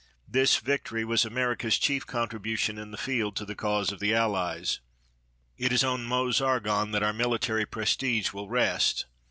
This 0.27 0.57
victory 0.57 1.05
was 1.05 1.25
America's 1.25 1.77
chief 1.77 2.07
contribution 2.07 2.79
in 2.79 2.89
the 2.89 2.97
field 2.97 3.35
to 3.35 3.45
the 3.45 3.53
cause 3.53 3.91
of 3.91 3.99
the 3.99 4.15
Allies. 4.15 4.79
It 5.59 5.71
is 5.71 5.83
on 5.83 6.07
Meuse 6.09 6.41
Argonne 6.41 6.89
that 6.93 7.03
our 7.03 7.13
military 7.13 7.67
prestige 7.67 8.33
will 8.33 8.49
rest. 8.49 9.05